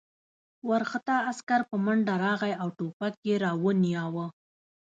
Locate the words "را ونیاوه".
3.43-4.25